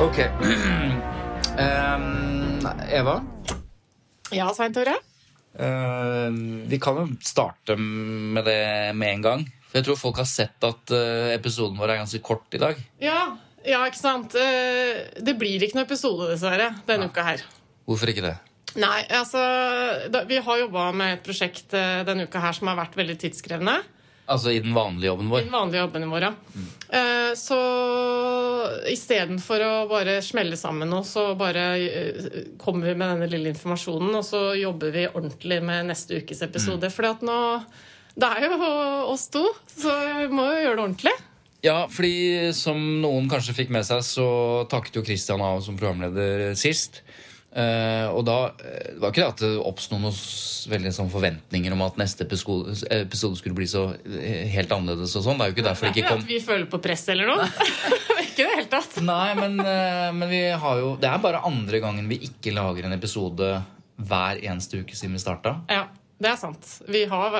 Ok. 0.00 0.18
Um, 1.52 2.64
Eva, 2.88 3.18
Ja, 4.32 4.46
Svein 4.56 4.72
Tore? 4.72 4.94
Uh, 5.52 6.32
vi 6.64 6.78
kan 6.80 6.96
jo 6.96 7.02
starte 7.20 7.76
med 7.76 8.46
det 8.48 8.94
med 8.96 9.18
en 9.18 9.24
gang. 9.26 9.42
For 9.68 9.76
jeg 9.82 9.84
tror 9.90 9.98
folk 10.00 10.20
har 10.22 10.28
sett 10.30 10.64
at 10.64 10.94
uh, 10.96 11.28
episoden 11.34 11.76
vår 11.76 11.92
er 11.92 12.00
ganske 12.00 12.22
kort 12.24 12.56
i 12.56 12.60
dag. 12.62 12.80
Ja, 13.04 13.34
ja, 13.68 13.82
ikke 13.84 14.00
sant. 14.00 14.32
Uh, 14.32 15.02
Det 15.20 15.36
blir 15.36 15.60
ikke 15.60 15.76
noen 15.76 15.84
episode, 15.84 16.30
dessverre, 16.32 16.70
denne 16.88 17.10
uka 17.12 17.26
her. 17.26 17.44
Hvorfor 17.84 18.14
ikke 18.14 18.24
det? 18.30 18.34
Nei, 18.80 19.02
altså 19.12 19.42
da, 20.08 20.24
Vi 20.24 20.40
har 20.40 20.62
jobba 20.62 20.86
med 20.96 21.18
et 21.18 21.26
prosjekt 21.26 21.74
eh, 21.76 22.00
denne 22.08 22.24
uka 22.24 22.40
her 22.40 22.56
som 22.56 22.70
har 22.72 22.78
vært 22.80 22.96
veldig 22.96 23.18
tidskrevende. 23.20 23.74
Altså 24.30 24.52
i 24.54 24.60
den 24.62 24.74
vanlige 24.74 25.10
jobben 25.10 25.28
vår. 25.32 25.40
I 25.40 25.48
Den 25.48 25.56
vanlige 25.56 25.82
jobben 25.82 26.10
vår, 26.10 26.26
ja. 26.28 26.32
Eh, 26.94 27.32
Så 27.34 27.58
istedenfor 28.92 29.64
å 29.66 29.72
bare 29.90 30.18
smelle 30.22 30.56
sammen 30.56 30.90
nå, 30.92 31.00
så 31.06 31.32
bare 31.38 31.64
eh, 31.80 32.28
kommer 32.60 32.90
vi 32.92 32.94
med 32.94 33.14
denne 33.14 33.28
lille 33.32 33.52
informasjonen, 33.52 34.14
og 34.18 34.24
så 34.26 34.42
jobber 34.58 34.94
vi 34.94 35.08
ordentlig 35.10 35.58
med 35.64 35.90
neste 35.90 36.20
ukes 36.22 36.42
episode. 36.46 36.90
For 36.92 37.08
nå 37.26 37.40
Det 38.14 38.28
er 38.28 38.46
jo 38.46 38.56
oss 39.08 39.28
to, 39.32 39.46
så 39.72 39.92
vi 40.20 40.28
må 40.28 40.44
jo 40.52 40.62
gjøre 40.66 40.76
det 40.76 40.84
ordentlig. 40.86 41.14
Ja, 41.62 41.86
fordi 41.88 42.50
som 42.58 42.78
noen 43.00 43.28
kanskje 43.30 43.54
fikk 43.54 43.70
med 43.70 43.86
seg, 43.86 44.02
så 44.02 44.26
takket 44.70 44.98
jo 44.98 45.04
Christian 45.06 45.40
av 45.40 45.60
som 45.62 45.78
programleder 45.78 46.52
sist. 46.58 47.00
Eh, 47.52 48.06
og 48.08 48.22
da 48.24 48.36
eh, 48.64 48.94
Det 48.94 49.00
var 49.02 49.10
ikke 49.12 49.20
det 49.20 49.26
at 49.28 49.40
det 49.42 49.50
oppsto 49.60 49.98
noen 50.00 50.14
veldig 50.72 50.92
sånn 50.96 51.10
forventninger 51.12 51.74
om 51.74 51.82
at 51.84 51.98
neste 52.00 52.24
episode, 52.24 52.78
episode 52.96 53.36
skulle 53.36 53.58
bli 53.58 53.66
så 53.68 53.90
eh, 54.08 54.46
helt 54.54 54.72
annerledes 54.72 55.12
og 55.20 55.26
sånn. 55.26 55.36
Det 55.36 55.44
er 55.44 55.52
jo 55.52 55.56
ikke 55.58 55.66
derfor 55.68 55.88
det 55.88 55.92
ikke 55.92 56.04
Ikke 56.06 56.14
kom 56.14 56.24
at 56.24 56.32
vi 56.32 56.40
føler 56.46 56.70
på 56.72 56.80
press 56.86 57.04
eller 57.12 57.28
noe. 57.28 57.48
ikke 58.26 58.46
det 58.46 58.58
helt 58.62 58.72
tatt. 58.72 59.00
Nei, 59.04 59.28
men, 59.36 59.58
uh, 59.60 60.08
men 60.16 60.28
vi 60.30 60.42
har 60.64 60.80
jo 60.80 60.94
Det 61.00 61.10
er 61.10 61.24
bare 61.24 61.42
andre 61.48 61.82
gangen 61.82 62.08
vi 62.08 62.22
ikke 62.30 62.54
lager 62.56 62.88
en 62.88 62.96
episode 62.96 63.50
hver 64.02 64.40
eneste 64.40 64.80
uke 64.80 64.96
siden 64.96 65.18
vi 65.18 65.20
starta. 65.22 65.58
Ja, 65.70 65.84
det 66.22 66.30
er 66.30 66.38
sant. 66.38 66.68
Vi 66.88 67.04
har 67.10 67.34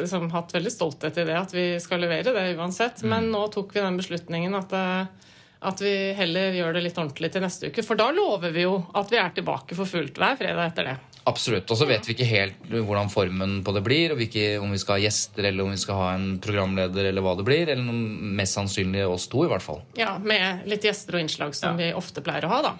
liksom 0.00 0.28
hatt 0.34 0.52
veldig 0.54 0.72
stolthet 0.72 1.18
i 1.18 1.24
det 1.28 1.36
at 1.36 1.52
vi 1.54 1.64
skal 1.82 2.02
levere 2.04 2.34
det 2.36 2.46
uansett. 2.58 3.02
Mm. 3.02 3.10
Men 3.12 3.28
nå 3.32 3.46
tok 3.52 3.74
vi 3.74 3.82
den 3.82 3.98
beslutningen 4.00 4.56
at, 4.58 4.72
eh, 4.76 5.30
at 5.60 5.80
vi 5.84 5.92
heller 6.16 6.54
gjør 6.56 6.76
det 6.76 6.82
litt 6.86 6.98
ordentlig 6.98 7.30
til 7.34 7.44
neste 7.44 7.68
uke. 7.68 7.84
For 7.84 7.98
da 8.00 8.08
lover 8.16 8.52
vi 8.54 8.64
jo 8.64 8.78
at 8.96 9.12
vi 9.12 9.18
er 9.20 9.32
tilbake 9.36 9.76
for 9.76 9.88
fullt 9.88 10.16
hver 10.20 10.38
fredag 10.40 10.70
etter 10.70 10.88
det. 10.88 10.96
Absolutt. 11.28 11.68
Og 11.68 11.76
så 11.76 11.86
vet 11.88 12.06
vi 12.08 12.14
ikke 12.14 12.28
helt 12.28 12.70
hvordan 12.70 13.10
formen 13.12 13.58
på 13.64 13.74
det 13.76 13.82
blir. 13.84 14.14
og 14.14 14.22
ikke, 14.24 14.58
Om 14.60 14.72
vi 14.72 14.80
skal 14.80 14.96
ha 14.96 15.04
gjester, 15.04 15.44
eller 15.50 15.64
om 15.66 15.74
vi 15.74 15.80
skal 15.82 15.98
ha 16.00 16.12
en 16.14 16.38
programleder, 16.40 17.10
eller 17.10 17.24
hva 17.24 17.34
det 17.36 17.44
blir. 17.44 17.68
Eller 17.68 17.84
noen, 17.84 18.32
mest 18.38 18.56
sannsynlig 18.56 19.04
oss 19.06 19.28
to, 19.28 19.44
i 19.44 19.50
hvert 19.52 19.64
fall. 19.64 19.82
Ja, 20.00 20.16
Med 20.18 20.64
litt 20.70 20.86
gjester 20.88 21.18
og 21.18 21.26
innslag 21.26 21.54
som 21.54 21.76
vi 21.76 21.92
ofte 21.92 22.24
pleier 22.24 22.48
å 22.48 22.54
ha, 22.54 22.62
da. 22.70 22.76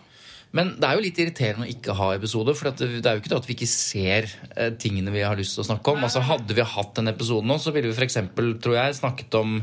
Men 0.56 0.72
det 0.82 0.86
er 0.88 0.98
jo 0.98 1.02
litt 1.04 1.18
irriterende 1.22 1.66
å 1.66 1.70
ikke 1.70 1.94
ha 1.94 2.08
episode, 2.16 2.52
for 2.58 2.74
det, 2.74 2.88
det 3.04 3.06
er 3.06 3.14
jo 3.14 3.22
ikke 3.22 3.30
det 3.30 3.38
at 3.38 3.46
vi 3.46 3.54
ikke 3.54 3.68
ser 3.70 4.26
eh, 4.56 4.72
tingene 4.82 5.12
vi 5.14 5.22
har 5.22 5.38
lyst 5.38 5.54
til 5.54 5.62
å 5.62 5.68
snakke 5.68 5.92
om. 5.92 6.02
Altså 6.02 6.22
Hadde 6.26 6.56
vi 6.56 6.64
hatt 6.66 6.98
en 6.98 7.10
episode 7.12 7.46
nå, 7.46 7.54
så 7.62 7.70
ville 7.74 7.92
vi 7.92 7.94
f.eks. 7.94 8.18
tror 8.64 8.74
jeg, 8.74 8.96
snakket 8.98 9.36
om 9.38 9.60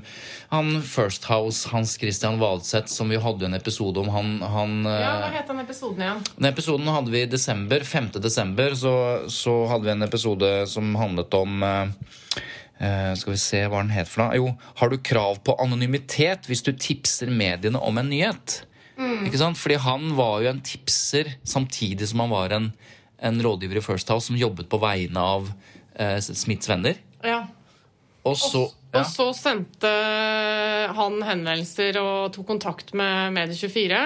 han 0.54 0.78
First 0.88 1.28
House, 1.28 1.68
Hans 1.74 1.98
Christian 2.00 2.40
Valseth, 2.40 2.88
som 2.94 3.12
vi 3.12 3.20
hadde 3.20 3.50
en 3.50 3.58
episode 3.58 4.00
om. 4.00 4.12
Han, 4.16 4.38
han 4.48 4.78
eh, 4.88 5.02
Ja, 5.04 5.18
Hva 5.26 5.34
het 5.36 5.52
den 5.52 5.60
episoden 5.66 6.06
igjen? 6.06 6.24
Den 6.38 6.50
episoden 6.54 6.94
hadde 6.96 7.12
vi 7.12 7.26
i 7.26 7.32
desember. 7.36 7.84
5. 7.84 8.10
desember 8.24 8.78
så, 8.80 8.96
så 9.28 9.58
hadde 9.74 9.90
vi 9.90 9.94
en 9.98 10.08
episode 10.08 10.54
som 10.72 10.96
handlet 10.96 11.36
om 11.36 11.68
eh, 11.68 12.08
eh, 12.80 13.12
Skal 13.20 13.36
vi 13.36 13.42
se 13.44 13.66
hva 13.68 13.84
den 13.84 13.92
het 13.92 14.08
for 14.08 14.24
noe? 14.24 14.40
Jo, 14.40 14.56
har 14.80 14.94
du 14.94 15.02
krav 15.04 15.44
på 15.44 15.60
anonymitet 15.68 16.48
hvis 16.48 16.64
du 16.64 16.72
tipser 16.72 17.28
mediene 17.28 17.84
om 17.84 18.00
en 18.00 18.12
nyhet? 18.16 18.62
Ikke 18.98 19.40
sant? 19.40 19.60
Fordi 19.60 19.78
han 19.84 20.14
var 20.18 20.42
jo 20.44 20.52
en 20.52 20.64
tipser 20.66 21.36
samtidig 21.48 22.08
som 22.10 22.24
han 22.26 22.34
var 22.34 22.56
en, 22.58 22.72
en 23.22 23.42
rådgiver 23.44 23.80
i 23.80 23.86
First 23.86 24.10
House 24.14 24.30
som 24.32 24.40
jobbet 24.40 24.70
på 24.72 24.80
vegne 24.82 25.22
av 25.22 25.52
eh, 26.00 26.18
Smiths 26.22 26.70
venner. 26.70 26.98
Ja. 27.26 27.44
Og 28.28 28.36
så 28.40 28.66
Og 28.98 29.06
så 29.08 29.28
sendte 29.36 29.92
han 30.98 31.20
henvendelser 31.22 32.00
og 32.02 32.34
tok 32.36 32.48
kontakt 32.50 32.94
med 32.98 33.36
Medie24. 33.38 34.02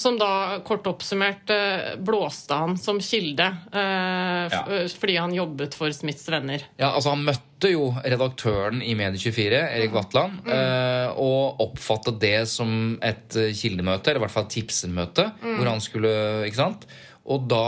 Som 0.00 0.16
da 0.16 0.58
kort 0.64 0.86
oppsummert 0.88 1.50
eh, 1.52 1.90
blåste 2.00 2.56
han 2.56 2.78
som 2.80 3.00
kilde 3.04 3.44
eh, 3.76 4.46
Ja. 4.50 4.62
fordi 4.96 5.16
han 5.20 5.34
jobbet 5.36 5.76
for 5.76 5.92
Smiths 5.92 6.24
venner. 6.32 6.62
Ja, 6.80 6.94
altså 6.94 7.12
Han 7.12 7.26
møtte 7.26 7.68
jo 7.74 7.90
redaktøren 8.00 8.80
i 8.80 8.94
Medie24, 8.96 9.60
Erik 9.76 9.92
Vatland, 9.92 10.40
eh, 10.48 11.12
og 11.20 11.60
oppfattet 11.66 12.16
det 12.22 12.38
som 12.48 12.96
et 13.04 13.36
eh, 13.36 13.50
kildemøte, 13.52 14.08
eller 14.14 14.22
i 14.22 14.24
hvert 14.24 14.32
fall 14.38 14.48
et 14.48 14.54
tipsemøte, 14.56 15.26
hvor 15.44 15.68
han 15.68 15.84
skulle 15.84 16.14
ikke 16.48 16.62
sant? 16.62 16.88
Og 17.30 17.44
da, 17.52 17.60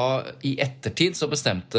i 0.49 0.54
ettertid, 0.64 1.14
så 1.14 1.28
bestemte 1.31 1.78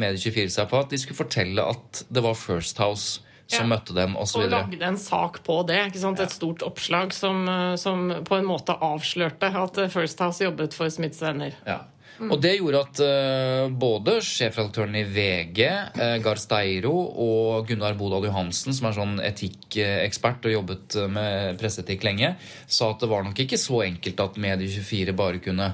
Medie24 0.00 0.48
seg 0.56 0.70
på 0.72 0.80
at 0.80 0.88
de 0.90 0.98
skulle 0.98 1.20
fortelle 1.20 1.62
at 1.76 2.00
det 2.08 2.24
var 2.24 2.34
First 2.40 2.80
House 2.80 3.20
som 3.50 3.68
Ja. 3.70 3.76
møtte 3.76 3.94
dem, 3.94 4.16
Og 4.16 4.28
og 4.36 4.50
lagde 4.50 4.82
en 4.82 4.96
sak 4.96 5.42
på 5.44 5.66
det. 5.66 5.96
sant? 5.96 6.20
Et 6.20 6.30
stort 6.30 6.62
oppslag 6.62 7.12
som, 7.12 7.48
eh, 7.48 7.76
som 7.76 8.24
på 8.24 8.38
en 8.38 8.44
måte 8.44 8.76
avslørte 8.80 9.52
at 9.54 9.78
eh, 9.78 9.88
First 9.88 10.18
House 10.20 10.40
jobbet 10.44 10.74
for 10.74 10.88
Smiths 10.88 11.20
venner. 11.20 11.52
Ja. 11.66 11.80
Og 12.20 12.36
det 12.42 12.58
gjorde 12.58 12.80
at 12.84 13.00
uh, 13.00 13.70
både 13.72 14.18
sjefredaktøren 14.20 14.94
i 14.94 15.04
VG, 15.08 15.60
uh, 15.96 16.18
Gahr 16.20 16.36
Steiro, 16.36 16.92
og 16.92 17.66
Gunnar 17.66 17.94
Bodal 17.96 18.26
Johansen, 18.28 18.74
som 18.76 18.90
er 18.90 18.92
sånn 18.92 19.14
etikkekspert 19.24 20.44
og 20.44 20.52
jobbet 20.52 20.98
med 21.08 21.56
presseetikk 21.58 22.04
lenge, 22.04 22.34
sa 22.66 22.90
at 22.90 23.00
det 23.00 23.08
var 23.08 23.24
nok 23.24 23.40
ikke 23.40 23.56
så 23.56 23.86
enkelt 23.86 24.20
at 24.20 24.36
Medie24 24.36 25.16
bare 25.16 25.40
kunne 25.40 25.70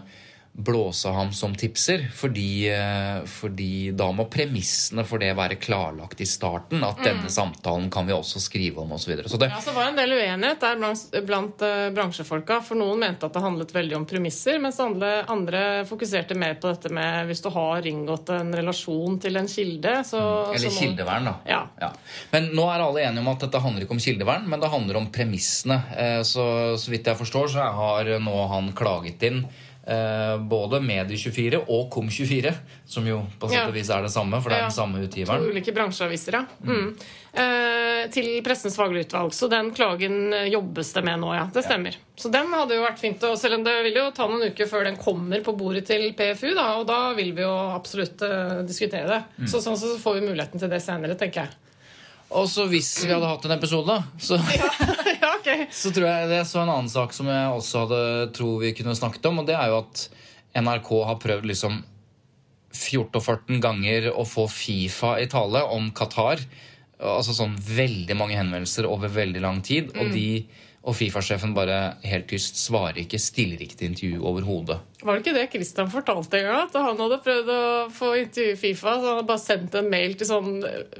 blåse 0.58 1.08
ham 1.12 1.32
som 1.36 1.52
tipser, 1.54 2.06
fordi, 2.16 2.68
eh, 2.72 3.24
fordi 3.28 3.90
da 3.96 4.06
må 4.16 4.24
premissene 4.32 5.04
for 5.04 5.20
det 5.20 5.34
være 5.36 5.58
klarlagt 5.60 6.20
i 6.20 6.26
starten. 6.26 6.80
At 6.86 7.02
denne 7.04 7.28
samtalen 7.30 7.90
kan 7.92 8.06
vi 8.08 8.14
også 8.16 8.40
skrive 8.40 8.80
om, 8.80 8.92
osv. 8.96 9.04
Så, 9.04 9.10
videre. 9.10 9.28
så 9.28 9.38
det, 9.38 9.50
Ja, 9.52 9.60
så 9.60 9.74
var 9.76 9.90
en 9.90 9.96
del 9.98 10.14
uenighet 10.16 10.60
der 10.64 10.76
blant, 10.80 11.04
blant 11.28 11.62
eh, 11.62 11.90
bransjefolka. 11.92 12.62
For 12.64 12.74
noen 12.80 12.98
mente 13.04 13.28
at 13.28 13.36
det 13.36 13.42
handlet 13.44 13.74
veldig 13.76 13.96
om 14.00 14.06
premisser, 14.08 14.58
mens 14.64 14.80
andre, 14.80 15.24
andre 15.28 15.62
fokuserte 15.86 16.34
mer 16.34 16.54
på 16.62 16.72
dette 16.72 16.90
med 16.90 17.28
hvis 17.28 17.44
du 17.44 17.50
har 17.52 17.86
inngått 17.86 18.32
en 18.38 18.54
relasjon 18.56 19.20
til 19.20 19.36
en 19.36 19.46
kilde. 19.52 19.92
Så, 20.08 20.22
Eller 20.54 20.70
så 20.70 20.72
må- 20.72 20.80
kildevern, 20.80 21.24
da. 21.24 21.36
Ja. 21.46 21.92
Men 22.32 22.48
nå 22.56 22.64
er 22.72 22.80
alle 22.86 23.04
enige 23.04 23.20
om 23.20 23.28
at 23.34 23.44
dette 23.44 23.60
handler 23.60 23.84
ikke 23.84 23.98
om 23.98 24.02
kildevern, 24.02 24.48
men 24.48 24.60
det 24.60 24.70
handler 24.72 24.96
om 24.96 25.12
premissene. 25.12 25.82
Eh, 25.96 26.22
Så, 26.26 26.42
så 26.80 26.90
vidt 26.90 27.04
jeg 27.04 27.16
forstår, 27.20 27.48
så 27.52 27.60
har 27.76 28.04
nå 28.18 28.48
han 28.48 28.72
klaget 28.72 29.22
inn 29.22 29.44
både 29.86 30.80
Medie24 30.82 31.60
og 31.70 31.84
Kom24, 31.94 32.50
som 32.90 33.06
jo 33.06 33.20
på 33.38 33.46
sett 33.48 33.60
Ja. 33.60 33.66
og 33.68 33.74
vis 33.76 33.88
er 33.94 34.02
det 34.02 34.10
samme, 34.10 34.40
for 34.42 34.50
det 34.50 34.58
er 34.58 34.62
den 34.66 34.74
samme 34.74 34.98
To 34.98 35.06
utgiveren. 35.06 35.44
ulike 35.46 35.72
bransjeaviser, 35.72 36.32
ja. 36.32 36.44
Mm. 36.66 36.96
Eh, 37.36 38.08
til 38.10 38.42
Pressens 38.42 38.76
faglige 38.76 39.06
utvalg. 39.06 39.30
Så 39.36 39.48
den 39.50 39.70
klagen 39.76 40.32
eh, 40.34 40.48
jobbes 40.50 40.92
det 40.96 41.04
med 41.04 41.20
nå, 41.20 41.34
ja. 41.36 41.44
Det 41.52 41.62
stemmer. 41.64 41.94
Så 42.16 42.30
den 42.32 42.48
hadde 42.50 42.74
jo 42.74 42.82
vært 42.82 42.98
fint. 42.98 43.22
Og 43.28 43.36
selv 43.38 43.58
om 43.60 43.64
det 43.66 43.74
vil 43.84 43.94
jo 44.00 44.10
ta 44.16 44.26
noen 44.26 44.50
uker 44.50 44.66
før 44.70 44.84
den 44.88 44.96
kommer 44.96 45.42
på 45.44 45.54
bordet 45.56 45.84
til 45.86 46.12
PFU, 46.16 46.54
da, 46.56 46.66
og 46.80 46.86
da 46.88 47.12
vil 47.14 47.32
vi 47.36 47.42
jo 47.44 47.52
absolutt 47.76 48.22
eh, 48.26 48.62
diskutere 48.66 49.06
det. 49.06 49.22
Mm. 49.38 49.46
Så 49.52 49.60
sånn 49.62 49.76
så 49.78 49.94
får 50.02 50.18
vi 50.20 50.26
muligheten 50.30 50.58
til 50.62 50.68
det 50.72 50.82
senere, 50.82 51.14
tenker 51.14 51.44
jeg. 51.46 51.54
Og 52.34 52.48
så 52.50 52.66
hvis 52.70 52.90
vi 53.04 53.12
hadde 53.12 53.28
hatt 53.28 53.44
en 53.46 53.54
episode, 53.54 53.86
da, 53.86 54.02
så, 54.18 54.38
ja, 55.22 55.32
okay. 55.36 55.66
så 55.70 55.92
tror 55.94 56.08
jeg 56.08 56.30
det 56.30 56.40
er 56.40 56.48
så 56.48 56.62
en 56.62 56.72
annen 56.72 56.90
sak 56.90 57.14
som 57.14 57.28
jeg 57.30 57.52
også 57.54 57.84
hadde 57.84 58.00
tror 58.36 58.62
vi 58.64 58.72
kunne 58.76 58.96
snakket 58.98 59.28
om, 59.30 59.42
og 59.42 59.48
det 59.48 59.54
er 59.58 59.70
jo 59.70 59.82
at 59.84 60.08
NRK 60.56 60.90
har 61.06 61.20
prøvd 61.22 61.50
liksom 61.52 61.82
14-14 62.76 63.60
ganger 63.62 64.10
å 64.12 64.24
få 64.28 64.46
Fifa 64.52 65.16
i 65.22 65.28
tale 65.30 65.62
om 65.72 65.88
Qatar. 65.96 66.42
Altså 67.00 67.34
sånn 67.36 67.54
veldig 67.60 68.16
mange 68.18 68.36
henvendelser 68.36 68.88
over 68.88 69.12
veldig 69.12 69.42
lang 69.44 69.62
tid. 69.64 69.92
Og, 69.96 70.12
de, 70.12 70.44
og 70.86 70.94
Fifa-sjefen 70.94 71.54
bare 71.56 71.96
helt 72.06 72.28
tyst 72.30 72.60
svarer 72.60 73.00
ikke, 73.02 73.18
stiller 73.18 73.62
ikke 73.64 73.78
til 73.80 73.88
intervju 73.90 74.20
overhodet. 74.30 74.76
Var 75.02 75.16
det 75.18 75.24
ikke 75.24 75.34
det 75.34 75.46
Christian 75.50 75.90
fortalte 75.90 76.38
en 76.38 76.46
gang? 76.46 76.68
At 76.68 76.78
han 76.78 77.00
hadde 77.02 77.18
prøvd 77.24 77.50
å 77.52 77.62
få 77.94 78.12
intervjue 78.20 78.58
Fifa, 78.60 78.94
så 78.94 79.02
han 79.02 79.18
hadde 79.18 79.28
bare 79.32 79.42
sendt 79.42 79.74
en 79.80 79.90
mail 79.90 80.14
til 80.18 80.30
sånn 80.30 80.52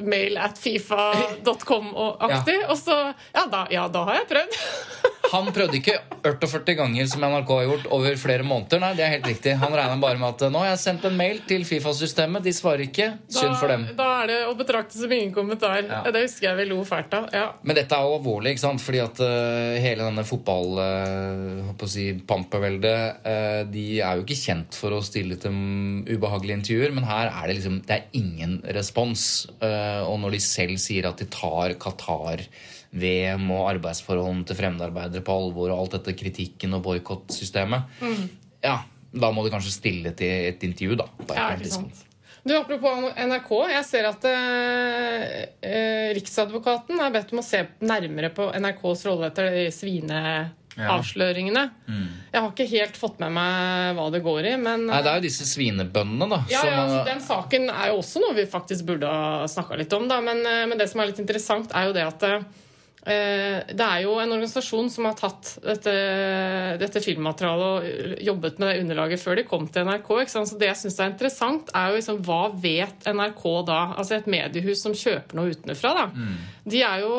mail 0.03 0.41
at 0.43 0.59
fifa.com 0.59 1.93
og 1.95 2.27
aktig. 2.27 2.59
Og 2.67 2.75
så 2.81 2.99
ja 3.15 3.47
da, 3.53 3.67
ja, 3.73 3.87
da 3.93 4.03
har 4.11 4.21
jeg 4.23 4.33
prøvd. 4.35 4.59
Han 5.37 5.53
prøvde 5.53 5.77
ikke 5.79 5.97
48 6.27 6.75
ganger 6.79 7.09
som 7.11 7.23
NRK 7.23 7.51
har 7.53 7.67
gjort 7.69 7.89
over 7.95 8.17
flere 8.21 8.47
måneder. 8.47 8.81
Nei, 8.83 8.93
det 8.99 9.05
er 9.05 9.13
helt 9.17 9.29
riktig. 9.29 9.55
Han 9.61 9.75
regner 9.77 10.01
bare 10.03 10.21
med 10.21 10.29
at 10.33 10.53
nå 10.53 10.63
har 10.63 10.73
jeg 10.73 10.83
sendt 10.83 11.05
en 11.09 11.19
mail 11.19 11.43
til 11.49 11.67
Fifa-systemet. 11.69 12.45
De 12.47 12.55
svarer 12.57 12.87
ikke. 12.87 13.11
Synd 13.33 13.57
for 13.61 13.73
dem. 13.73 13.87
Da, 13.99 14.09
er 14.23 14.33
det 14.33 14.39
å 14.49 14.55
betrakte 14.59 14.99
som 14.99 15.13
ingen 15.13 15.35
kommentar. 15.37 15.85
Ja. 15.85 16.03
Det 16.15 16.25
husker 16.25 16.49
jeg 16.49 16.61
vi 16.63 16.69
lo 16.73 16.81
fælt 16.89 17.15
av. 17.19 17.29
Ja. 17.37 17.47
Men 17.67 17.79
dette 17.79 17.97
er 17.97 18.07
jo 18.07 18.17
alvorlig, 18.19 18.55
ikke 18.55 18.65
sant? 18.65 18.83
Fordi 18.83 19.03
at 19.05 19.23
uh, 19.23 19.77
hele 19.83 20.09
denne 20.09 20.27
fotball... 20.27 20.81
Uh, 20.81 21.87
si 21.87 22.09
Pamperveldet 22.27 23.23
uh, 23.23 23.61
De 23.71 23.85
er 24.03 24.19
jo 24.19 24.25
ikke 24.25 24.39
kjent 24.41 24.75
for 24.75 24.97
å 24.97 25.03
stille 25.07 25.37
til 25.39 25.55
ubehagelige 26.09 26.59
intervjuer, 26.59 26.95
men 26.97 27.07
her 27.07 27.31
er 27.31 27.47
det 27.47 27.59
liksom 27.61 27.77
Det 27.87 27.95
er 27.95 28.09
ingen 28.19 28.59
respons. 28.75 29.47
Uh, 29.61 30.03
og 30.09 30.19
når 30.25 30.35
de 30.37 30.43
selv 30.43 30.81
sier 30.83 31.07
at 31.07 31.23
de 31.23 31.29
tar 31.31 31.77
Qatar 31.79 32.43
VM 32.97 33.47
og 33.53 33.71
arbeidsforholdene 33.75 34.47
til 34.49 34.59
fremmedarbeidere 34.59 35.25
på 35.27 35.37
alvor 35.37 35.71
og 35.71 35.85
alt 35.85 35.99
dette 35.99 36.17
kritikken 36.19 36.77
og 36.79 36.85
boikottsystemet, 36.89 38.01
ja, 38.65 38.81
da 39.17 39.31
må 39.33 39.45
du 39.45 39.53
kanskje 39.53 39.75
stille 39.75 40.13
til 40.19 40.51
et 40.51 40.65
intervju, 40.67 40.97
da. 41.01 41.07
Ja, 41.31 41.51
ikke 41.57 41.73
sant. 41.77 42.03
Du, 42.47 42.53
Apropos 42.55 43.09
NRK. 43.19 43.49
Jeg 43.73 43.85
ser 43.89 44.07
at 44.07 44.23
eh, 44.31 45.31
eh, 45.67 46.13
Riksadvokaten 46.15 47.01
er 47.03 47.11
bedt 47.11 47.33
om 47.35 47.41
å 47.43 47.45
se 47.45 47.65
nærmere 47.83 48.31
på 48.35 48.47
NRKs 48.55 49.03
rolle 49.09 49.33
etter 49.33 49.49
de 49.51 49.65
svineavsløringene. 49.75 51.65
Jeg 52.31 52.39
har 52.39 52.47
ikke 52.53 52.69
helt 52.71 53.01
fått 53.01 53.19
med 53.25 53.35
meg 53.35 53.99
hva 53.99 54.07
det 54.15 54.23
går 54.23 54.47
i, 54.53 54.55
men 54.63 54.87
Nei, 54.87 55.01
det 55.03 55.11
er 55.11 55.19
jo 55.19 55.27
disse 55.27 55.49
svinebøndene, 55.51 56.29
da. 56.37 56.39
ja, 56.53 56.61
som, 56.63 56.71
ja, 56.71 56.85
altså, 56.85 57.01
Den 57.11 57.25
saken 57.27 57.67
er 57.73 57.91
jo 57.91 57.99
også 58.05 58.23
noe 58.23 58.39
vi 58.39 58.47
faktisk 58.55 58.87
burde 58.93 59.11
ha 59.11 59.43
snakka 59.51 59.81
litt 59.83 59.99
om. 59.99 60.07
Da. 60.07 60.21
Men, 60.23 60.45
eh, 60.47 60.63
men 60.71 60.79
det 60.79 60.87
som 60.93 61.03
er 61.03 61.11
litt 61.11 61.23
interessant, 61.25 61.75
er 61.75 61.91
jo 61.91 61.97
det 61.99 62.07
at 62.07 62.29
eh, 62.31 62.47
det 63.07 63.85
er 63.87 64.01
jo 64.03 64.17
en 64.19 64.33
organisasjon 64.35 64.89
som 64.91 65.07
har 65.07 65.15
tatt 65.19 65.53
dette, 65.63 65.93
dette 66.81 67.03
filmmaterialet 67.05 67.67
og 67.67 68.25
jobbet 68.27 68.59
med 68.59 68.73
det 68.73 68.83
underlaget 68.83 69.23
før 69.23 69.39
de 69.39 69.45
kom 69.47 69.69
til 69.71 69.87
NRK. 69.87 70.11
Så 70.33 70.59
det 70.59 70.73
jeg 70.73 70.81
syns 70.81 70.99
er 70.99 71.13
interessant, 71.13 71.71
er 71.71 71.93
jo 71.93 72.01
liksom 72.01 72.19
hva 72.27 72.41
vet 72.51 73.07
NRK 73.07 73.45
da? 73.69 73.81
Altså 73.95 74.19
et 74.19 74.31
mediehus 74.31 74.83
som 74.83 74.97
kjøper 74.97 75.39
noe 75.39 75.55
utenfra. 75.55 75.95
da. 76.01 76.07
Mm. 76.11 76.37
De 76.67 76.83
er 76.83 77.05
jo 77.05 77.13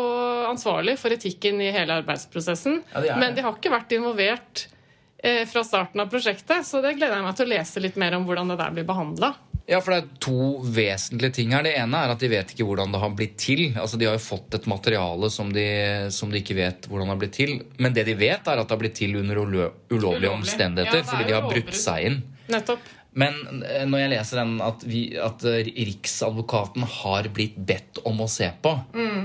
ansvarlig 0.49 0.97
for 0.99 1.15
etikken 1.15 1.61
i 1.63 1.71
hele 1.71 2.01
arbeidsprosessen, 2.01 2.81
Ja, 2.93 3.03
de 3.05 3.19
men 3.21 3.37
de 3.37 3.45
har 3.45 3.55
ikke 3.55 3.71
vært 3.71 3.95
involvert 3.95 4.67
eh, 5.23 5.45
fra 5.47 5.63
starten 5.63 6.03
av 6.03 6.11
prosjektet. 6.11 6.67
Så 6.67 6.81
det 6.83 6.97
gleder 6.97 7.19
jeg 7.19 7.27
meg 7.27 7.39
til 7.39 7.47
å 7.47 7.53
lese 7.55 7.83
litt 7.83 7.99
mer 7.99 8.17
om 8.17 8.27
hvordan 8.27 8.51
det 8.51 8.59
der 8.59 8.75
blir 8.75 8.87
behandla. 8.87 9.33
Ja, 9.67 9.81
for 9.83 9.91
det 9.91 9.97
er 9.99 10.19
to 10.23 10.35
vesentlige 10.63 11.33
ting 11.35 11.51
her. 11.51 11.65
Det 11.67 11.73
ene 11.75 11.99
er 11.99 12.13
at 12.13 12.21
de 12.23 12.29
vet 12.31 12.53
ikke 12.53 12.63
hvordan 12.69 12.93
det 12.93 13.01
har 13.03 13.09
blitt 13.17 13.33
til. 13.43 13.65
Altså, 13.75 13.97
De 13.99 14.07
har 14.07 14.15
jo 14.15 14.23
fått 14.23 14.55
et 14.55 14.67
materiale 14.71 15.27
som 15.33 15.49
de, 15.51 15.65
som 16.15 16.31
de 16.31 16.39
ikke 16.39 16.55
vet 16.55 16.87
hvordan 16.87 17.09
det 17.09 17.13
har 17.15 17.19
blitt 17.25 17.35
til. 17.35 17.51
Men 17.83 17.91
det 17.97 18.05
de 18.07 18.15
vet, 18.15 18.47
er 18.47 18.61
at 18.61 18.63
det 18.63 18.71
har 18.77 18.79
blitt 18.79 18.95
til 18.95 19.17
under 19.19 19.41
ulovlige 19.43 19.71
Ulovlig. 19.91 20.29
omstendigheter. 20.31 21.03
Ja, 21.03 21.09
fordi 21.11 21.27
de 21.27 21.35
har 21.35 21.49
brutt 21.51 21.73
seg 21.75 22.07
inn. 22.07 22.21
Nettopp. 22.47 22.79
Men 23.17 23.63
eh, 23.65 23.83
når 23.89 24.03
jeg 24.03 24.09
leser 24.13 24.39
den 24.43 24.51
at, 24.61 24.83
vi, 24.85 24.99
at 25.17 25.41
eh, 25.49 25.69
Riksadvokaten 25.87 26.83
har 27.01 27.27
blitt 27.33 27.55
bedt 27.57 27.97
om 28.05 28.19
å 28.21 28.27
se 28.29 28.49
på 28.61 28.73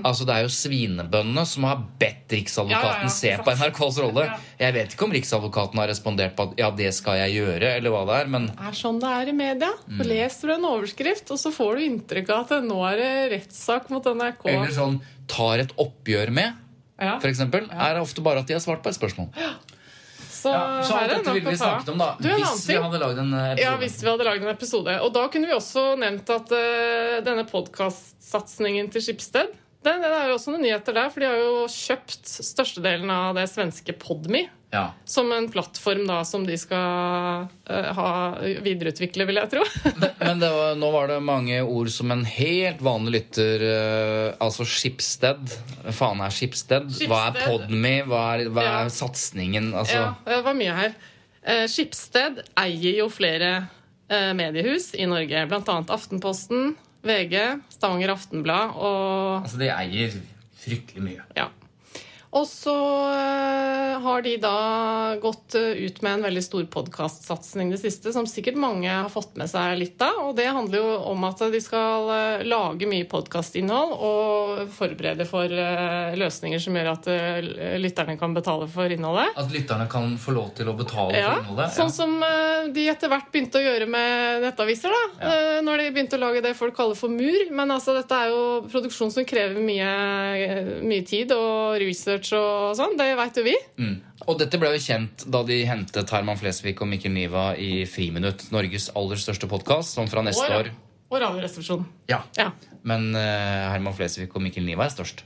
Altså 0.03 0.25
Det 0.27 0.35
er 0.39 0.47
jo 0.47 0.53
svinebøndene 0.55 1.45
som 1.47 1.67
har 1.69 1.83
bedt 2.01 2.33
Riksadvokaten 2.33 2.73
Mm. 2.73 2.79
Ja, 2.83 2.97
ja, 2.97 3.03
ja, 3.05 3.13
se 3.13 3.33
på 3.45 3.53
NRKs 3.53 3.99
rolle. 4.03 4.25
Ja. 4.29 4.37
Jeg 4.63 4.75
vet 4.79 4.95
ikke 4.95 5.05
om 5.07 5.13
Riksadvokaten 5.15 5.79
har 5.83 5.89
respondert 5.91 6.35
på 6.39 6.47
at 6.49 6.55
ja, 6.61 6.71
det 6.77 6.89
skal 6.97 7.19
jeg 7.21 7.35
gjøre, 7.43 7.73
eller 7.79 7.93
hva 7.93 8.03
det 8.09 8.17
er. 8.23 8.31
Men 8.33 8.47
Det 8.49 8.69
er 8.71 8.79
sånn 8.79 9.01
det 9.03 9.11
er 9.13 9.29
i 9.29 9.35
media. 9.37 9.71
Mm. 9.89 9.99
Så 10.01 10.07
leser 10.09 10.49
du 10.49 10.55
en 10.55 10.67
overskrift, 10.71 11.33
og 11.35 11.41
så 11.43 11.53
får 11.55 11.77
du 11.77 11.85
inntrykk 11.89 12.33
av 12.33 12.53
at 12.57 12.65
nå 12.67 12.79
er 12.89 12.97
det 13.03 13.13
rettssak 13.37 13.91
mot 13.93 14.09
NRK. 14.09 14.47
eller 14.55 14.73
sånn 14.75 15.01
tar 15.29 15.63
et 15.67 15.75
oppgjør 15.81 16.33
med, 16.33 16.57
Ja. 17.03 17.19
eksempel, 17.21 17.69
er 17.71 17.95
det 17.95 18.03
ofte 18.03 18.23
bare 18.25 18.41
at 18.41 18.47
de 18.47 18.55
har 18.57 18.61
svart 18.65 18.83
på 18.83 18.89
et 18.89 18.99
spørsmål. 18.99 19.29
Så, 20.33 20.53
Ja, 20.53 20.83
så 20.87 20.97
alt 20.97 21.11
dette 21.13 21.35
ville 21.37 21.53
vi 21.53 21.59
snakket 21.61 21.91
om, 21.93 21.99
da. 22.01 22.15
Du, 22.19 22.29
hvis 22.33 22.63
vi 22.69 22.79
hadde 22.81 23.01
lagd 23.03 23.19
en 23.21 23.35
eh, 23.37 23.49
episode. 23.53 23.67
Ja, 23.67 23.73
hvis 23.83 23.99
vi 24.01 24.09
hadde 24.09 24.29
lagd 24.29 24.47
en 24.47 24.53
episode. 24.55 24.95
Og 25.05 25.13
da 25.13 25.27
kunne 25.33 25.51
vi 25.51 25.57
også 25.57 25.85
nevnt 26.01 26.33
at 26.33 26.55
uh, 26.57 27.19
denne 27.27 27.45
podkastsatsingen 27.51 28.89
til 28.95 29.05
Skipsted 29.05 29.53
det, 29.83 29.97
det 29.99 30.11
er 30.15 30.29
jo 30.31 30.37
også 30.37 30.53
noen 30.55 30.63
nyheter 30.63 30.95
der, 30.95 31.09
for 31.11 31.23
de 31.23 31.27
har 31.27 31.41
jo 31.41 31.55
kjøpt 31.67 32.29
størstedelen 32.47 33.11
av 33.11 33.35
det 33.35 33.49
svenske 33.51 33.95
Podme 33.99 34.45
Ja. 34.73 34.87
som 35.05 35.29
en 35.37 35.51
plattform 35.53 36.07
da 36.09 36.23
som 36.25 36.47
de 36.49 36.55
skal 36.57 37.49
eh, 37.69 37.89
ha 37.93 38.13
videreutvikle, 38.65 39.27
vil 39.29 39.37
jeg 39.43 39.51
tro. 39.53 39.67
Men 40.23 40.41
det 40.41 40.49
var, 40.55 40.75
nå 40.81 40.89
var 40.95 41.11
det 41.13 41.19
mange 41.23 41.59
ord 41.61 41.91
som 41.93 42.11
en 42.15 42.25
helt 42.25 42.81
vanlig 42.81 43.13
lytter 43.19 43.65
eh, 43.69 44.29
Altså 44.41 44.65
Schibsted. 44.65 45.53
Faen 45.93 46.25
er 46.25 46.33
Schibsted? 46.33 46.89
Hva 47.05 47.27
er. 47.35 47.39
Podme? 47.45 47.95
Hva 48.09 48.23
er, 48.39 48.47
hva 48.49 48.65
Ja. 48.65 48.75
er 48.87 48.95
satsingen? 48.97 49.75
Altså, 49.77 50.01
Ja, 50.01 50.15
det 50.31 50.41
var 50.49 50.57
mye 50.57 50.79
her. 50.81 50.97
Eh, 51.45 51.67
Skipsted 51.69 52.41
eier 52.57 52.97
jo 53.03 53.11
flere 53.13 53.53
eh, 54.09 54.33
mediehus 54.39 54.95
i 54.97 55.05
Norge, 55.11 55.45
Blant 55.51 55.69
annet 55.69 55.93
Aftenposten, 55.93 56.73
VG, 57.05 57.37
Stavanger 57.77 58.13
Aftenblad 58.15 58.77
og 58.79 59.43
altså 59.43 59.59
de 59.59 59.69
eier 59.75 60.13
fryktelig 60.63 61.03
mye. 61.03 61.25
Ja. 61.37 61.49
Og 62.33 62.47
så 62.49 62.73
eh, 63.13 63.99
har 64.01 64.23
de 64.25 64.31
da 64.41 64.53
gått 65.21 65.53
eh, 65.59 65.83
ut 65.85 65.99
med 66.01 66.15
en 66.15 66.23
veldig 66.25 66.43
stor 66.45 66.65
podkastsatsing 66.73 67.69
det 67.75 67.81
siste, 67.83 68.09
som 68.15 68.25
sikkert 68.29 68.57
mange 68.57 68.89
har 68.89 69.11
fått 69.13 69.35
med 69.37 69.51
seg 69.53 69.77
litt 69.77 70.01
av. 70.01 70.31
Og 70.31 70.39
det 70.39 70.47
handler 70.49 70.81
jo 70.81 70.95
om 71.11 71.27
at 71.29 71.43
de 71.53 71.61
skal 71.61 72.09
eh, 72.15 72.45
lage 72.49 72.89
mye 72.89 73.05
podkastinnhold 73.11 73.93
og 74.09 74.63
forberede 74.73 75.27
for 75.29 75.53
løsninger 76.17 76.63
som 76.63 76.79
gjør 76.79 76.89
at 76.95 77.11
lytterne 77.83 78.17
kan 78.21 78.33
betale 78.33 78.65
for 78.73 78.89
innholdet. 78.89 79.37
At 79.37 79.53
lytterne 79.53 79.85
kan 79.93 80.17
få 80.21 80.33
lov 80.33 80.55
til 80.57 80.73
å 80.73 80.77
betale 80.79 81.21
Ja, 81.21 81.35
for 81.35 81.45
innholdet? 81.45 81.77
Sånn 81.77 81.93
som 81.93 82.17
de 82.73 82.89
etter 82.89 83.13
hvert 83.13 83.29
begynte 83.35 83.61
å 83.61 83.65
gjøre 83.67 83.91
med 83.93 84.47
nettaviser. 84.47 84.89
da, 84.89 85.05
Ja. 85.29 85.61
Når 85.63 85.85
de 85.85 85.91
begynte 85.93 86.17
å 86.17 86.23
lage 86.25 86.41
det 86.45 86.57
folk 86.57 86.75
kaller 86.77 86.97
for 86.97 87.13
mur. 87.13 87.45
Men 87.53 87.71
altså, 87.75 87.93
dette 87.99 88.17
er 88.17 88.33
jo 88.33 88.43
produksjon 88.73 89.13
som 89.13 89.29
krever 89.29 89.61
mye, 89.63 90.81
mye 90.81 91.05
tid 91.07 91.37
og 91.37 91.77
research 91.83 92.22
og 92.39 92.77
sånn. 92.79 92.95
Det 92.99 93.09
veit 93.19 93.39
jo 93.41 93.43
vi. 93.47 93.55
Mm. 93.81 93.97
Og 94.29 94.39
dette 94.39 94.61
ble 94.61 94.71
jo 94.77 94.83
kjent 94.85 95.25
da 95.35 95.41
de 95.49 95.59
hentet 95.67 96.13
Herman 96.15 96.39
Flesvig 96.39 96.77
og 96.79 96.89
Mikkel 96.91 97.13
Niva 97.15 97.53
i 97.59 97.83
Friminutt, 97.91 98.47
Norges 98.55 98.91
aller 98.99 99.19
største 99.19 99.49
podkast, 99.51 99.97
som 99.97 100.07
fra 100.11 100.23
neste 100.23 100.47
år 100.47 100.71
Og 101.13 101.19
Radioresepsjonen. 101.21 101.85
Ja. 102.09 102.23
Ja. 102.39 102.53
Men 102.89 103.11
uh, 103.17 103.73
Herman 103.73 103.97
Flesvig 103.99 104.31
og 104.31 104.45
Mikkel 104.45 104.65
Niva 104.65 104.87
er 104.87 104.95
størst. 104.95 105.25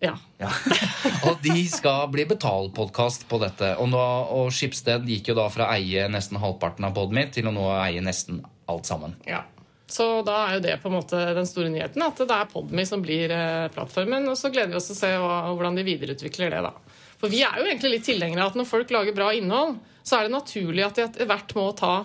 ja. 0.00 0.16
Ja. 0.40 0.48
og 1.28 1.44
de 1.44 1.60
skal 1.68 2.08
bli 2.10 2.24
betalpodkast 2.30 3.28
på 3.28 3.38
dette. 3.44 3.74
Og, 3.76 3.92
nå, 3.92 4.00
og 4.34 4.48
Skipsted 4.56 5.04
gikk 5.06 5.30
jo 5.30 5.38
da 5.38 5.46
fra 5.52 5.68
å 5.68 5.76
eie 5.76 6.08
nesten 6.08 6.40
halvparten 6.40 6.88
av 6.88 6.96
Podme 6.96 7.28
til 7.30 7.50
å 7.50 7.54
nå 7.54 7.68
eie 7.82 8.00
nesten 8.00 8.40
alt 8.70 8.88
sammen. 8.88 9.18
ja. 9.28 9.44
Så 9.90 10.04
da 10.26 10.36
er 10.46 10.56
jo 10.56 10.62
det 10.64 10.76
på 10.82 10.86
en 10.90 10.94
måte 11.00 11.18
den 11.34 11.48
store 11.50 11.70
nyheten, 11.72 12.02
at 12.06 12.20
det 12.22 12.30
er 12.30 12.46
Podme 12.52 12.84
som 12.86 13.02
blir 13.02 13.32
eh, 13.34 13.68
plattformen. 13.74 14.28
Og 14.30 14.36
så 14.38 14.52
gleder 14.54 14.70
vi 14.70 14.78
oss 14.78 14.86
til 14.92 14.94
å 14.94 15.00
se 15.02 15.12
hvordan 15.18 15.74
de 15.80 15.86
videreutvikler 15.88 16.52
det, 16.54 16.60
da. 16.68 16.74
For 17.20 17.28
vi 17.32 17.42
er 17.44 17.58
jo 17.58 17.66
egentlig 17.66 17.96
litt 17.98 18.06
tilhengere 18.06 18.44
av 18.46 18.52
at 18.54 18.60
når 18.60 18.68
folk 18.70 18.92
lager 18.94 19.16
bra 19.18 19.32
innhold, 19.36 19.80
så 20.06 20.16
er 20.20 20.28
det 20.28 20.36
naturlig 20.38 20.86
at 20.86 20.96
de 20.96 21.02
etter 21.08 21.26
hvert 21.28 21.52
må 21.58 21.66
ta 21.76 21.96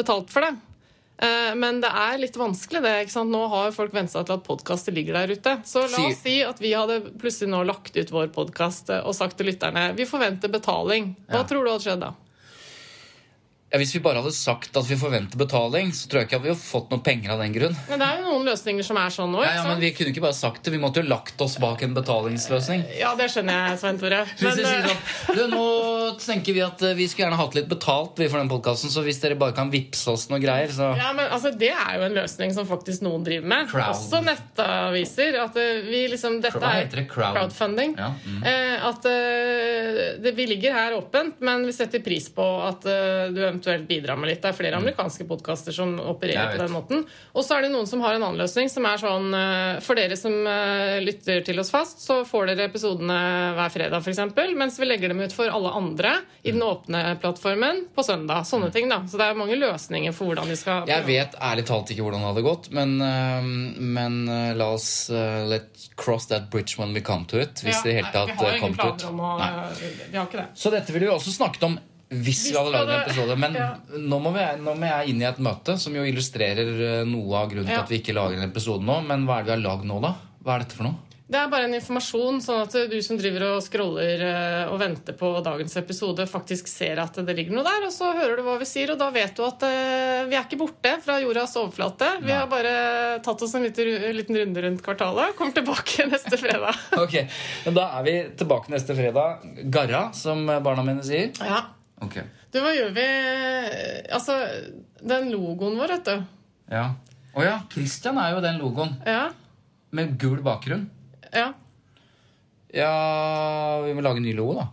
betalt 0.00 0.32
for 0.32 0.42
det. 0.48 0.56
Eh, 1.22 1.52
Men 1.56 1.78
det 1.80 1.88
er 1.88 2.18
litt 2.20 2.34
vanskelig, 2.36 2.82
det. 2.82 2.94
ikke 3.06 3.14
sant? 3.14 3.30
Nå 3.32 3.44
har 3.52 3.68
jo 3.70 3.76
folk 3.78 3.94
vent 3.94 4.10
seg 4.12 4.26
til 4.28 4.34
at 4.40 4.44
podkaster 4.44 4.92
ligger 4.96 5.20
der 5.20 5.36
ute. 5.36 5.54
Så 5.64 5.84
la 5.92 6.02
oss 6.08 6.18
si 6.24 6.40
at 6.44 6.58
vi 6.60 6.72
hadde 6.76 6.98
plutselig 7.20 7.52
nå 7.52 7.62
lagt 7.68 7.96
ut 7.96 8.10
vår 8.12 8.32
podkast 8.34 8.90
og 9.02 9.14
sagt 9.16 9.38
til 9.38 9.46
lytterne 9.52 9.90
vi 9.96 10.04
forventer 10.08 10.48
betaling. 10.52 11.14
Hva 11.30 11.44
Ja. 11.44 11.44
tror 11.48 11.64
du 11.64 11.70
hadde 11.70 11.84
skjedd 11.86 12.00
da? 12.04 12.14
Ja, 13.70 13.80
Hvis 13.82 13.96
vi 13.96 13.98
bare 13.98 14.20
hadde 14.22 14.30
sagt 14.30 14.76
at 14.78 14.86
vi 14.86 14.94
forventer 14.98 15.38
betaling, 15.40 15.88
så 15.90 16.06
tror 16.06 16.20
jeg 16.20 16.28
ikke 16.28 16.38
at 16.38 16.44
vi 16.44 16.50
hadde 16.52 16.62
fått 16.62 16.92
noen 16.92 17.02
penger 17.02 17.32
av 17.34 17.40
den 17.42 17.54
grunn. 17.54 17.72
Men 17.88 17.98
det 17.98 18.06
er 18.06 18.20
jo 18.20 18.26
noen 18.28 18.46
løsninger 18.46 18.86
som 18.86 18.98
er 19.00 19.14
sånn 19.14 19.32
nå. 19.34 19.40
Ja, 19.42 19.56
ja, 19.56 19.64
men 19.66 19.80
Vi 19.82 19.90
kunne 19.96 20.12
ikke 20.12 20.22
bare 20.22 20.36
sagt 20.38 20.62
det. 20.62 20.70
Vi 20.70 20.78
måtte 20.78 21.02
jo 21.02 21.08
lagt 21.10 21.40
oss 21.42 21.56
bak 21.62 21.82
en 21.82 21.96
betalingsløsning. 21.96 22.84
Ja, 22.94 23.16
det 23.18 23.26
skjønner 23.32 23.72
jeg, 23.72 23.80
Svein 23.80 23.98
Tore. 23.98 24.20
Men, 24.38 24.60
sier 24.60 24.68
eh, 24.70 24.86
sånn, 24.86 25.34
du, 25.34 25.42
Nå 25.50 25.64
tenker 26.22 26.54
vi 26.54 26.62
at 26.62 26.84
eh, 26.86 26.94
vi 26.98 27.08
skulle 27.10 27.26
gjerne 27.26 27.40
hatt 27.40 27.56
litt 27.58 27.66
betalt 27.72 28.22
vi 28.22 28.28
for 28.30 28.38
den 28.38 28.52
podkasten, 28.52 28.92
så 28.92 29.02
hvis 29.06 29.18
dere 29.24 29.38
bare 29.40 29.56
kan 29.56 29.72
vippse 29.72 30.14
oss 30.14 30.28
noe 30.30 30.38
greier, 30.42 30.70
så 30.70 30.92
ja, 30.94 31.10
men 31.16 31.26
altså, 31.26 31.50
Det 31.58 31.72
er 31.72 31.98
jo 31.98 32.06
en 32.06 32.16
løsning 32.20 32.54
som 32.54 32.68
faktisk 32.70 33.02
noen 33.02 33.26
driver 33.26 33.50
med. 33.50 33.66
Crowd. 33.72 33.96
Også 33.96 34.22
nettaviser. 34.22 35.40
At 35.42 35.58
eh, 35.58 35.82
vi 35.88 36.04
liksom, 36.14 36.38
dette 36.44 36.62
Hva 36.62 36.76
er 36.76 36.84
heter 36.84 37.02
det? 37.02 37.08
Crowd? 37.10 37.34
crowdfunding. 37.40 37.98
Ja, 37.98 38.12
mm. 38.14 38.46
At 38.86 39.02
det, 40.22 40.32
Vi 40.38 40.46
ligger 40.46 40.74
her 40.76 40.94
åpent, 40.94 41.40
men 41.42 41.66
vi 41.66 41.74
setter 41.74 42.04
pris 42.04 42.28
på 42.30 42.46
at 42.62 42.86
du 42.86 43.36
du 43.36 43.55
eventuelt 43.56 43.88
bidra 43.88 44.16
med 44.16 44.30
litt. 44.30 44.42
Det 44.42 44.50
er 44.50 44.56
flere 44.56 44.78
amerikanske 44.78 45.26
podkaster 45.28 45.72
som 45.72 45.96
opererer 46.00 46.52
på 46.56 46.62
den 46.62 46.72
måten. 46.74 47.04
Og 47.32 47.44
så 47.44 47.56
er 47.56 47.66
det 47.66 47.72
noen 47.72 47.88
som 47.88 48.02
har 48.04 48.16
en 48.16 48.22
annen 48.26 48.40
løsning, 48.40 48.68
som 48.72 48.86
er 48.88 49.00
sånn 49.00 49.34
eh, 49.36 49.80
For 49.84 49.98
dere 49.98 50.16
som 50.18 50.34
eh, 50.46 50.98
lytter 51.04 51.42
til 51.46 51.60
oss 51.62 51.72
fast, 51.72 52.02
så 52.04 52.20
får 52.28 52.52
dere 52.52 52.68
episodene 52.70 53.18
hver 53.56 53.72
fredag, 53.72 54.04
f.eks., 54.04 54.22
mens 54.56 54.78
vi 54.80 54.88
legger 54.88 55.12
dem 55.12 55.20
ut 55.24 55.34
for 55.34 55.50
alle 55.52 55.72
andre 55.76 56.12
i 56.42 56.52
den 56.52 56.62
åpne 56.64 57.16
plattformen 57.22 57.86
på 57.94 58.04
søndag. 58.06 58.46
Sånne 58.48 58.70
ting, 58.74 58.88
da. 58.92 59.02
Så 59.08 59.20
det 59.20 59.30
er 59.30 59.38
mange 59.38 59.58
løsninger 59.58 60.14
for 60.16 60.30
hvordan 60.30 60.50
de 60.52 60.58
skal 60.58 60.86
Jeg 60.90 61.06
vet 61.08 61.36
ærlig 61.40 61.66
talt 61.68 61.92
ikke 61.92 62.06
hvordan 62.06 62.24
det 62.24 62.30
hadde 62.32 62.46
gått, 62.46 62.70
men, 62.76 62.96
eh, 63.04 63.50
men 63.96 64.22
la 64.56 64.70
oss 64.76 65.08
let 65.10 65.88
cross 65.96 66.26
that 66.30 66.50
bridge 66.50 66.76
when 66.78 66.94
we 66.94 67.00
come 67.00 67.26
to 67.30 67.40
it. 67.40 67.62
Hvis 67.64 67.80
Ja, 67.80 67.82
det 67.84 67.92
i 67.92 67.98
hele 68.00 68.12
tatt 68.12 68.32
Vi 68.36 68.60
kom 68.60 68.72
ut. 68.76 69.04
å 69.08 69.12
Nei. 69.16 69.50
Vi 70.10 70.16
har 70.16 70.26
ikke 70.26 70.42
det. 70.42 70.48
Så 70.54 70.70
dette 70.72 70.92
ville 70.92 71.08
vi 71.08 71.12
også 71.12 71.32
snakket 71.34 71.66
om 71.66 71.78
hvis, 72.10 72.44
vi 72.52 72.56
hadde 72.58 72.70
lagd 72.74 72.90
en 72.92 73.00
episode. 73.02 73.36
Men 73.42 73.56
ja. 73.58 73.70
nå, 73.98 74.18
må 74.22 74.30
vi, 74.36 74.44
nå 74.62 74.74
må 74.78 74.90
jeg 74.92 75.14
inn 75.14 75.24
i 75.24 75.26
et 75.30 75.40
møte 75.42 75.74
som 75.82 75.96
jo 75.96 76.04
illustrerer 76.06 76.70
eh, 77.00 77.00
noe 77.08 77.40
av 77.42 77.50
grunnen 77.50 77.66
til 77.66 77.74
Ja. 77.78 77.82
at 77.82 77.90
vi 77.90 77.98
ikke 78.02 78.14
lager 78.16 78.38
en 78.38 78.46
episode 78.50 78.86
nå. 78.86 79.00
Men 79.08 79.26
hva 79.26 79.40
er 79.40 79.48
det 79.48 79.52
vi 79.52 79.56
har 79.58 79.66
lagd 79.70 79.88
nå, 79.90 79.98
da? 80.04 80.14
Hva 80.46 80.54
er 80.58 80.64
dette 80.66 80.78
for 80.78 80.86
noe? 80.90 81.02
Det 81.26 81.34
er 81.40 81.48
bare 81.50 81.66
en 81.66 81.74
informasjon, 81.74 82.36
sånn 82.38 82.60
at 82.68 82.74
du 82.86 82.92
som 83.02 83.16
driver 83.18 83.42
og 83.48 83.56
scroller 83.64 84.20
eh, 84.22 84.68
og 84.70 84.76
venter 84.78 85.16
på 85.18 85.26
dagens 85.42 85.74
episode, 85.80 86.22
faktisk 86.30 86.68
ser 86.70 87.00
at 87.02 87.18
det 87.26 87.34
ligger 87.34 87.56
noe 87.56 87.64
der, 87.66 87.88
og 87.88 87.90
så 87.90 88.12
hører 88.14 88.38
du 88.38 88.44
hva 88.46 88.54
vi 88.60 88.68
sier, 88.70 88.92
og 88.94 89.00
da 89.00 89.08
vet 89.10 89.34
du 89.34 89.42
at 89.42 89.64
eh, 89.66 90.20
vi 90.30 90.36
er 90.38 90.46
ikke 90.46 90.60
borte 90.60 90.92
fra 91.02 91.16
jordas 91.18 91.56
overflate. 91.58 92.12
Vi 92.22 92.30
Nei. 92.30 92.36
har 92.38 92.46
bare 92.52 92.76
tatt 93.26 93.42
oss 93.42 93.56
en 93.58 93.66
liten 93.66 94.38
runde 94.38 94.62
rundt 94.68 94.84
kvartalet. 94.86 95.34
Kommer 95.34 95.58
tilbake 95.58 96.06
neste 96.14 96.38
fredag. 96.38 96.78
Ok, 97.02 97.18
men 97.66 97.74
Da 97.82 97.88
er 97.98 98.06
vi 98.06 98.14
tilbake 98.38 98.70
neste 98.76 98.94
fredag. 98.94 99.42
Garra, 99.66 100.04
som 100.14 100.46
barna 100.46 100.86
mine 100.86 101.02
sier. 101.02 101.34
Ja. 101.42 101.64
Ok, 102.04 102.18
Du, 102.52 102.58
hva 102.60 102.72
gjør 102.76 102.90
vi 102.96 103.04
Altså, 104.12 104.34
den 105.00 105.30
logoen 105.32 105.78
vår, 105.80 105.94
vet 105.96 106.04
du. 106.10 106.24
ja. 106.74 106.86
Å 107.36 107.42
ja, 107.44 107.56
Christian 107.68 108.16
er 108.16 108.30
jo 108.32 108.38
den 108.40 108.56
logoen. 108.62 108.94
Ja. 109.04 109.26
Med 109.92 110.14
gul 110.20 110.38
bakgrunn. 110.40 110.86
Ja. 111.36 111.50
Ja, 112.72 113.82
vi 113.84 113.92
må 113.92 114.00
lage 114.04 114.22
en 114.22 114.24
ny 114.24 114.32
logo, 114.36 114.54
da. 114.56 114.64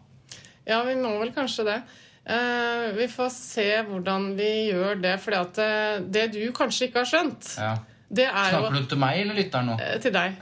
Ja, 0.67 0.77
vi 0.87 0.93
må 0.95 1.11
vel 1.19 1.33
kanskje 1.35 1.65
det. 1.67 1.75
Eh, 2.23 2.85
vi 2.95 3.09
får 3.11 3.29
se 3.35 3.65
hvordan 3.89 4.29
vi 4.39 4.47
gjør 4.71 5.01
det, 5.03 5.17
fordi 5.19 5.39
at 5.41 5.59
eh, 5.59 5.97
det 6.15 6.29
du 6.37 6.39
kanskje 6.55 6.87
ikke 6.87 7.03
har 7.03 7.09
skjønt, 7.11 7.49
Ja. 7.59 7.73
det 8.07 8.29
er 8.29 8.53
jo 8.55 8.61
Snakker 8.63 8.79
du 8.79 8.87
til 8.93 9.01
meg 9.03 9.19
eller 9.25 9.39
lytteren 9.41 9.67
nå? 9.73 9.75
Eh, 9.83 9.97
til 9.99 10.15
deg. 10.15 10.39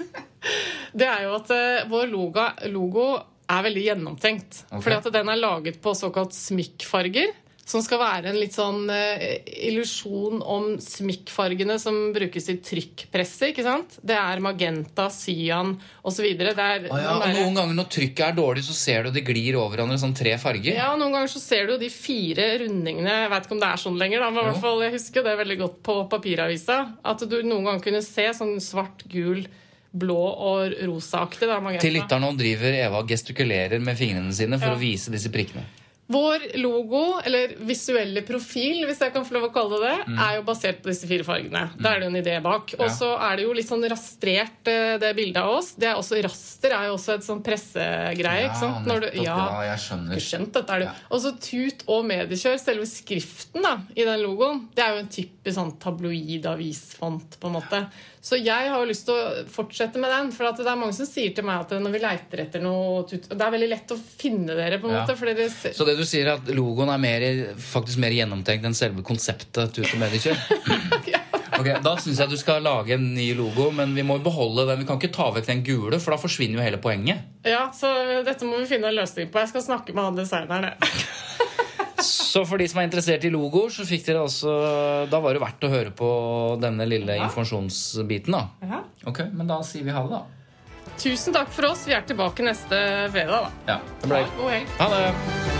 det 1.02 1.08
er 1.10 1.24
jo 1.26 1.34
at 1.40 1.50
eh, 1.56 1.82
vår 1.90 2.06
logo, 2.14 2.46
logo 2.70 3.08
er 3.50 3.68
veldig 3.68 3.84
gjennomtenkt. 3.88 4.64
Okay. 4.68 4.82
Fordi 4.86 4.98
at 5.00 5.12
den 5.18 5.30
er 5.32 5.40
laget 5.40 5.80
på 5.82 5.94
såkalt 5.98 6.36
smykkfarger. 6.36 7.32
Som 7.70 7.84
skal 7.86 8.00
være 8.00 8.32
en 8.32 8.38
litt 8.40 8.56
sånn 8.56 8.88
eh, 8.90 9.44
illusjon 9.68 10.40
om 10.42 10.72
smykkfargene 10.82 11.76
som 11.78 11.94
brukes 12.10 12.48
i 12.50 12.56
trykkpresset. 12.66 13.52
ikke 13.52 13.62
sant? 13.62 13.94
Det 14.02 14.16
er 14.18 14.42
magenta, 14.42 15.06
cyan 15.14 15.76
osv. 16.02 16.26
Ah, 16.40 16.80
ja, 16.82 17.12
og 17.14 17.28
Noen 17.36 17.60
ganger 17.60 17.78
når 17.78 17.90
trykket 17.94 18.24
er 18.26 18.34
dårlig, 18.40 18.64
så 18.66 18.74
ser 18.74 19.06
du 19.06 19.14
det 19.14 19.22
glir 19.28 19.60
over 19.60 19.76
hverandre 19.76 20.00
sånn 20.02 20.16
tre 20.18 20.34
farger. 20.42 20.74
Ja, 20.80 20.90
Noen 20.98 21.14
ganger 21.14 21.30
så 21.30 21.44
ser 21.44 21.70
du 21.70 21.76
de 21.78 21.92
fire 21.94 22.48
rundingene 22.64 23.14
Jeg 23.20 23.30
vet 23.36 23.46
ikke 23.46 23.58
om 23.60 23.62
det 23.62 23.70
er 23.70 23.84
sånn 23.84 24.02
lenger, 24.02 24.24
da, 24.24 24.34
men 24.34 24.42
i 24.42 24.50
hvert 24.50 24.64
fall, 24.66 24.84
jeg 24.88 24.96
husker 24.96 25.28
det 25.28 25.38
veldig 25.44 25.60
godt 25.62 25.80
på 25.86 25.98
papiravisa. 26.10 26.82
At 27.06 27.22
du 27.22 27.38
noen 27.44 27.70
ganger 27.70 27.86
kunne 27.86 28.02
se 28.02 28.26
sånn 28.40 28.56
svart, 28.64 29.06
gul, 29.14 29.44
blå 29.92 30.16
og 30.20 30.72
rosaaktig. 30.86 31.48
Til 31.80 31.96
lytteren 31.98 32.22
nå 32.22 32.32
driver 32.38 32.72
Eva 32.84 33.02
gestikulerer 33.02 33.80
med 33.82 33.96
fingrene 33.98 34.32
sine 34.32 34.58
for 34.58 34.68
Ja. 34.70 34.74
å 34.74 34.78
vise 34.80 35.10
disse 35.10 35.28
prikkene. 35.30 35.64
Vår 36.10 36.56
logo, 36.58 37.20
eller 37.24 37.52
visuelle 37.62 38.22
profil, 38.26 38.80
hvis 38.84 38.98
jeg 38.98 39.12
kan 39.14 39.22
få 39.24 39.30
lov 39.36 39.44
å 39.46 39.52
kalle 39.54 39.78
det 39.78 40.06
det, 40.08 40.18
er 40.18 40.32
jo 40.38 40.42
basert 40.42 40.80
på 40.82 40.90
disse 40.90 41.06
fire 41.06 41.22
fargene. 41.22 41.70
Da 41.78 41.92
er 41.94 42.00
det 42.00 42.08
jo 42.08 42.10
en 42.16 42.18
idé 42.24 42.42
bak. 42.42 42.74
Og 42.80 42.88
Ja. 42.88 42.88
så 42.88 43.10
er 43.30 43.36
det 43.36 43.44
jo 43.44 43.52
litt 43.52 43.68
sånn 43.68 43.84
rastrert, 43.88 44.66
eh, 44.66 44.98
det 44.98 45.14
bildet 45.14 45.36
av 45.36 45.50
oss. 45.58 45.74
Det 45.78 45.86
er 45.86 45.94
også, 45.94 46.20
raster 46.20 46.72
er 46.74 46.86
jo 46.88 46.94
også 46.98 47.14
et 47.14 47.20
sånn 47.22 47.44
pressegreie. 47.44 48.46
ikke 48.50 48.58
sant? 48.58 48.86
Når 48.88 49.00
du, 49.02 49.22
ja, 49.22 49.36
ja, 49.62 49.76
jeg 49.76 49.78
skjønner. 49.86 50.16
skjønt, 50.18 50.52
dette 50.52 50.70
er 50.70 50.78
det. 50.80 50.86
Ja. 50.86 50.94
Og 51.12 51.20
så 51.20 51.30
tut 51.38 51.84
og 51.86 52.04
mediekjør, 52.04 52.58
selve 52.58 52.86
skriften 52.90 53.62
da, 53.62 53.76
i 53.94 54.02
den 54.02 54.20
logoen, 54.20 54.66
det 54.74 54.82
er 54.84 54.90
jo 54.96 54.98
en 54.98 55.08
typisk 55.14 55.54
sånn 55.54 55.78
tabloid 55.78 56.42
avisfont, 56.44 57.38
på 57.38 57.46
en 57.46 57.52
måte. 57.62 57.86
Så 58.20 58.36
jeg 58.36 58.68
har 58.68 58.76
jo 58.82 58.88
lyst 58.90 59.06
til 59.08 59.16
å 59.16 59.44
fortsette 59.48 59.96
med 60.02 60.10
den, 60.12 60.28
for 60.36 60.44
at 60.50 60.58
det 60.60 60.66
er 60.68 60.76
mange 60.76 60.92
som 60.92 61.06
sier 61.08 61.32
til 61.32 61.46
meg 61.48 61.62
at 61.62 61.70
når 61.80 61.94
vi 61.94 62.00
leiter 62.02 62.42
etter 62.44 62.60
noe 62.60 63.06
Det 63.08 63.32
er 63.32 63.54
veldig 63.54 63.68
lett 63.70 63.94
å 63.94 63.96
finne 63.96 64.52
dere, 64.58 64.76
på 64.82 64.90
en 64.90 64.94
Ja. 64.94 65.06
måte, 65.06 65.16
for 65.16 65.24
dere 65.30 65.48
Så 65.48 65.86
det 65.88 65.96
du 65.96 66.04
sier 66.04 66.26
er 66.28 66.34
at 66.36 66.50
logoen 66.52 66.92
er 66.92 67.00
mer, 67.00 67.24
faktisk 67.56 67.96
mer 68.02 68.12
gjennomtenkt 68.12 68.64
enn 68.68 68.76
selve 68.76 69.02
konseptet 69.02 69.72
Tut 69.72 69.86
og 69.88 69.98
Mediekjør? 70.04 70.36
Okay, 71.60 71.74
Da 71.84 71.92
syns 72.00 72.16
jeg 72.22 72.30
du 72.30 72.36
skal 72.40 72.62
lage 72.64 72.94
en 72.94 73.10
ny 73.12 73.34
logo, 73.36 73.66
men 73.74 73.90
vi 73.94 74.00
må 74.06 74.14
beholde 74.24 74.64
den. 74.70 74.78
Vi 74.80 74.86
kan 74.88 74.96
ikke 75.00 75.12
ta 75.12 75.26
vekk 75.34 75.44
den 75.50 75.62
gule, 75.66 75.98
for 76.00 76.14
da 76.14 76.20
forsvinner 76.22 76.56
jo 76.56 76.64
hele 76.64 76.78
poenget. 76.80 77.26
Ja, 77.44 77.66
så 77.76 77.90
dette 78.24 78.46
må 78.48 78.62
vi 78.62 78.68
finne 78.70 78.88
en 78.88 78.96
løsning 78.96 79.28
på. 79.28 79.42
Jeg 79.42 79.50
skal 79.52 79.66
snakke 79.66 79.92
med 79.92 80.06
han 80.06 80.16
designeren. 80.22 80.70
jeg. 80.70 81.02
Så 82.06 82.44
for 82.48 82.60
de 82.60 82.66
som 82.70 82.80
er 82.80 82.88
interessert 82.88 83.24
i 83.24 83.30
logoer, 83.32 83.70
så 83.74 83.84
fikk 83.88 84.06
dere 84.06 84.24
altså 84.24 84.54
Da 85.10 85.20
var 85.22 85.36
det 85.36 85.42
verdt 85.42 85.66
å 85.66 85.72
høre 85.72 85.92
på 85.96 86.10
denne 86.62 86.86
lille 86.88 87.16
informasjonsbiten, 87.24 88.32
da. 88.36 88.44
Ja. 88.62 88.82
Ok, 89.10 89.24
Men 89.32 89.46
da 89.50 89.60
sier 89.66 89.84
vi 89.84 89.94
ha 89.94 90.04
det, 90.06 90.20
da. 90.20 90.24
Tusen 91.00 91.32
takk 91.32 91.48
for 91.54 91.70
oss. 91.70 91.86
Vi 91.88 91.94
er 91.96 92.04
tilbake 92.08 92.44
neste 92.44 92.76
fredag. 93.14 93.48
da. 93.48 93.74
Ja, 93.74 93.80
det 94.02 94.12
ble 94.12 94.24
God 94.36 94.54
helg. 94.56 94.76
Ha 94.80 94.92
det! 94.96 95.59